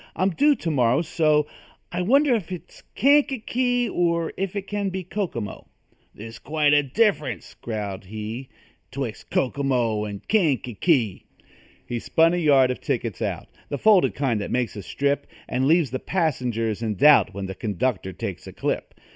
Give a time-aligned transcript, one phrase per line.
[0.15, 1.45] "I'm due to morrow, so
[1.91, 5.67] I wonder if it's Kankakee Or if it can be Kokomo."
[6.15, 8.49] "There's quite a difference," growled he,
[8.89, 11.27] "'Twixt Kokomo and Kankakee."
[11.85, 15.67] He spun a yard of tickets out The folded kind that makes a strip And
[15.67, 18.95] leaves the passenger in doubt When the conductor takes a clip.